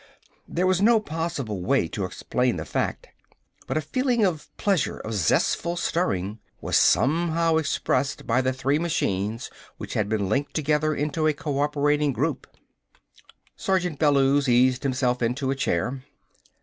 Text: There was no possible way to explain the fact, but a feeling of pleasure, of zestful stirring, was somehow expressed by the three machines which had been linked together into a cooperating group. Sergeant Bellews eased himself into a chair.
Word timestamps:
There 0.47 0.65
was 0.65 0.81
no 0.81 0.99
possible 0.99 1.61
way 1.61 1.87
to 1.89 2.05
explain 2.05 2.55
the 2.55 2.65
fact, 2.65 3.09
but 3.67 3.77
a 3.77 3.81
feeling 3.81 4.25
of 4.25 4.49
pleasure, 4.57 4.97
of 4.97 5.13
zestful 5.13 5.75
stirring, 5.75 6.39
was 6.59 6.75
somehow 6.75 7.57
expressed 7.57 8.25
by 8.25 8.41
the 8.41 8.51
three 8.51 8.79
machines 8.79 9.51
which 9.77 9.93
had 9.93 10.09
been 10.09 10.27
linked 10.27 10.55
together 10.55 10.95
into 10.95 11.27
a 11.27 11.33
cooperating 11.33 12.13
group. 12.13 12.47
Sergeant 13.55 13.99
Bellews 13.99 14.49
eased 14.49 14.81
himself 14.81 15.21
into 15.21 15.51
a 15.51 15.55
chair. 15.55 16.01